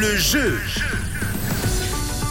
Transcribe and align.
le 0.00 0.16
jeu. 0.16 0.99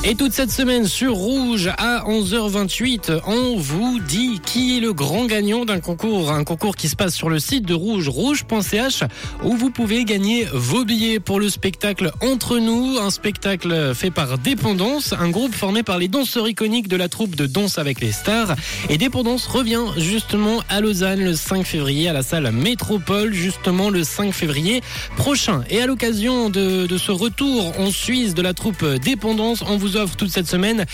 Et 0.06 0.16
toute 0.16 0.32
cette 0.32 0.50
semaine 0.50 0.86
sur 0.86 1.14
Rouge 1.14 1.70
à 1.78 2.06
11h28, 2.08 3.20
on 3.28 3.58
vous 3.58 4.00
dit 4.00 4.40
qui 4.46 4.78
est 4.78 4.80
le 4.80 4.94
grand 4.94 5.26
gagnant 5.26 5.66
d'un 5.66 5.82
concours, 5.82 6.32
un 6.32 6.46
concours 6.46 6.78
qui 6.78 6.88
se 6.88 6.96
passe 6.96 7.14
sur 7.14 7.30
le 7.30 7.38
site 7.38 7.66
de 7.66 7.74
Rouge, 7.74 8.08
rouge.ch, 8.08 9.04
où 9.44 9.58
vous 9.58 9.70
pouvez 9.70 10.06
gagner 10.06 10.48
vos 10.54 10.86
billets 10.86 11.20
pour 11.20 11.42
le 11.42 11.50
spectacle 11.50 12.14
Entre 12.22 12.60
nous, 12.60 12.98
un 12.98 13.10
spectacle 13.10 13.94
fait 13.94 14.10
par 14.10 14.38
Dépendance, 14.38 15.14
un 15.20 15.30
groupe 15.30 15.54
formé 15.54 15.84
par 15.84 15.98
les 15.98 16.08
danseurs 16.08 16.48
iconiques 16.48 16.88
de 16.88 16.96
la 16.96 17.10
troupe 17.10 17.36
de 17.36 17.46
Danse 17.46 17.78
avec 17.78 18.00
les 18.00 18.14
stars. 18.14 18.56
Et 18.88 18.98
Dépendance 18.98 19.48
revient 19.48 19.84
justement 19.98 20.64
à 20.70 20.80
Lausanne 20.80 21.26
le 21.26 21.34
5 21.34 21.66
février 21.66 22.08
à 22.08 22.14
la 22.14 22.24
salle 22.24 22.50
Métropole, 22.54 23.34
justement 23.34 23.90
le 23.90 24.06
5 24.06 24.34
février 24.34 24.82
prochain. 25.18 25.62
Et 25.70 25.82
à 25.82 25.88
l'occasion 25.88 26.50
de, 26.50 26.88
de 26.88 26.98
ce 26.98 27.12
retour 27.12 27.78
en 27.78 27.92
Suisse 27.92 28.34
de 28.34 28.42
la 28.42 28.54
troupe 28.54 28.86
Dépendance, 28.86 29.62
on 29.68 29.76
vous 29.76 29.89
offre 29.96 30.16
toute 30.16 30.30
cette 30.30 30.48
semaine 30.48 30.86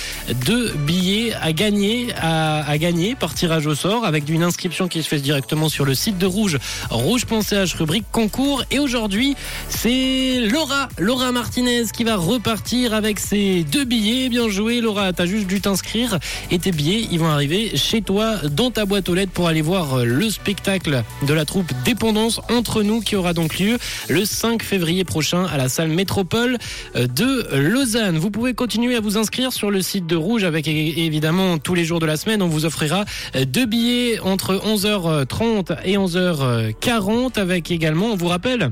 deux 0.45 0.72
billets 0.85 1.34
à 1.41 1.54
gagner, 1.54 2.08
à, 2.17 2.67
à, 2.67 2.77
gagner 2.77 3.16
par 3.16 3.34
tirage 3.34 3.68
au 3.68 3.76
sort 3.76 4.05
avec 4.05 4.27
une 4.30 4.44
inscription 4.44 4.88
qui 4.88 5.04
se 5.04 5.08
fait 5.08 5.20
directement 5.20 5.70
sur 5.70 5.85
le 5.85 5.95
site 5.95 6.18
de 6.18 6.26
Rouge, 6.26 6.58
rouge.ch, 6.90 7.73
rubrique 7.76 8.05
concours. 8.12 8.63
Et 8.71 8.80
aujourd'hui, 8.80 9.35
c'est 9.70 10.41
Laura, 10.41 10.90
Laura 10.98 11.31
Martinez 11.31 11.84
qui 11.94 12.04
va 12.04 12.16
repartir 12.16 12.94
avec 12.94 13.20
ses 13.20 13.63
deux 13.63 13.85
billets. 13.85 14.30
Bien 14.30 14.49
joué, 14.49 14.81
Laura, 14.81 15.13
t'as 15.13 15.26
juste 15.26 15.48
dû 15.48 15.62
t'inscrire 15.62 16.20
et 16.52 16.59
tes 16.59 16.71
billets, 16.71 17.07
ils 17.12 17.20
vont 17.20 17.30
arriver 17.30 17.76
chez 17.76 18.02
toi 18.02 18.35
dans 18.49 18.71
ta 18.71 18.85
boîte 18.85 19.09
aux 19.09 19.16
lettres 19.16 19.32
pour 19.32 19.48
aller 19.48 19.62
voir 19.62 20.05
le 20.05 20.30
spectacle 20.30 21.04
de 21.27 21.34
la 21.34 21.46
troupe 21.46 21.71
Dépendance 21.84 22.41
entre 22.49 22.84
nous 22.84 23.02
qui 23.02 23.16
aura 23.16 23.34
donc 23.34 23.59
lieu 23.59 23.77
le 24.09 24.26
5 24.26 24.63
février 24.63 25.04
prochain 25.04 25.46
à 25.46 25.57
la 25.57 25.70
salle 25.70 25.90
Métropole 25.90 26.57
de 26.96 27.55
Lausanne. 27.55 28.18
Vous 28.18 28.32
pouvez 28.32 28.54
continuer 28.54 28.84
à 28.93 28.99
vous 28.99 29.17
inscrire 29.17 29.51
sur 29.51 29.71
le 29.71 29.81
site 29.81 30.05
de 30.05 30.15
Rouge 30.15 30.43
avec 30.43 30.67
évidemment 30.67 31.57
tous 31.57 31.73
les 31.73 31.85
jours 31.85 31.99
de 31.99 32.05
la 32.05 32.17
semaine. 32.17 32.41
On 32.41 32.47
vous 32.47 32.65
offrira 32.65 33.05
deux 33.47 33.65
billets 33.65 34.19
entre 34.19 34.53
11h30 34.55 35.77
et 35.85 35.97
11h40 35.97 37.39
avec 37.39 37.71
également, 37.71 38.07
on 38.07 38.15
vous 38.15 38.27
rappelle, 38.27 38.71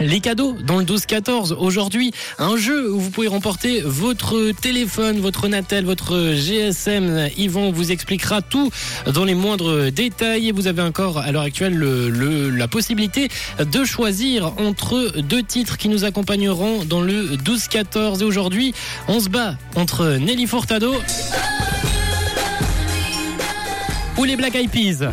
les 0.00 0.20
cadeaux 0.20 0.56
dans 0.64 0.78
le 0.78 0.84
12-14 0.84 1.54
aujourd'hui, 1.54 2.12
un 2.38 2.56
jeu 2.56 2.92
où 2.92 3.00
vous 3.00 3.10
pouvez 3.10 3.28
remporter 3.28 3.80
votre 3.84 4.52
téléphone, 4.52 5.20
votre 5.20 5.48
Natel, 5.48 5.84
votre 5.84 6.32
GSM. 6.34 7.28
Yvan 7.36 7.70
vous 7.70 7.92
expliquera 7.92 8.42
tout 8.42 8.70
dans 9.12 9.24
les 9.24 9.34
moindres 9.34 9.90
détails. 9.90 10.48
Et 10.48 10.52
vous 10.52 10.66
avez 10.66 10.82
encore 10.82 11.18
à 11.18 11.30
l'heure 11.32 11.42
actuelle 11.42 11.74
le, 11.74 12.08
le, 12.08 12.50
la 12.50 12.68
possibilité 12.68 13.28
de 13.58 13.84
choisir 13.84 14.52
entre 14.58 15.12
deux 15.20 15.42
titres 15.42 15.76
qui 15.76 15.88
nous 15.88 16.04
accompagneront 16.04 16.84
dans 16.84 17.00
le 17.00 17.36
12-14 17.36 18.20
et 18.20 18.24
aujourd'hui 18.24 18.74
on 19.08 19.20
se 19.20 19.28
bat 19.28 19.56
entre 19.74 20.16
Nelly 20.18 20.46
Furtado 20.46 20.94
ou 24.18 24.24
les 24.24 24.36
Black 24.36 24.54
Eyed 24.54 24.70
Peas 24.70 25.10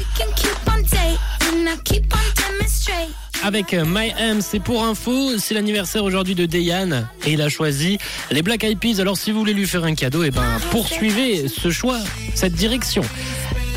avec 3.44 3.74
My 3.74 4.14
M. 4.18 4.42
C'est 4.42 4.60
pour 4.60 4.84
info, 4.84 5.38
c'est 5.38 5.54
l'anniversaire 5.54 6.04
aujourd'hui 6.04 6.36
de 6.36 6.46
Dayan 6.46 7.06
et 7.26 7.34
il 7.34 7.42
a 7.42 7.50
choisi 7.50 7.98
les 8.32 8.42
Black 8.42 8.64
Eyed 8.64 8.80
Peas. 8.80 9.00
Alors 9.00 9.18
si 9.18 9.32
vous 9.32 9.40
voulez 9.40 9.54
lui 9.54 9.68
faire 9.68 9.84
un 9.86 9.96
cadeau, 9.96 10.24
et 10.24 10.32
ben 10.32 10.44
poursuivez 10.72 11.48
ce 11.48 11.72
choix, 11.72 12.00
cette 12.36 12.54
direction. 12.54 13.04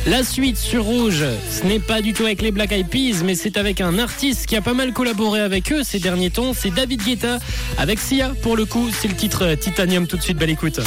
La 0.06 0.24
suite 0.24 0.58
sur 0.58 0.84
Rouge, 0.84 1.24
ce 1.50 1.64
n'est 1.64 1.78
pas 1.78 2.00
du 2.00 2.12
tout 2.12 2.24
avec 2.24 2.42
les 2.42 2.50
Black 2.50 2.72
Eyed 2.72 2.88
Peas, 2.88 3.22
mais 3.24 3.36
c'est 3.36 3.56
avec 3.56 3.80
un 3.80 3.98
artiste 3.98 4.46
qui 4.46 4.56
a 4.56 4.60
pas 4.60 4.74
mal 4.74 4.92
collaboré 4.92 5.40
avec 5.40 5.72
eux 5.72 5.84
ces 5.84 6.00
derniers 6.00 6.30
temps. 6.30 6.54
C'est 6.54 6.70
David 6.70 7.02
Guetta 7.02 7.38
avec 7.78 8.00
Sia. 8.00 8.32
Pour 8.42 8.56
le 8.56 8.64
coup, 8.64 8.90
c'est 8.90 9.08
le 9.08 9.14
titre 9.14 9.54
Titanium. 9.54 10.08
Tout 10.08 10.16
de 10.16 10.22
suite, 10.22 10.38
belle 10.38 10.50
écoute. 10.50 10.80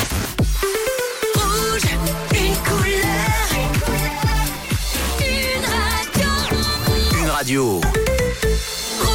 Radio. 7.46 8.05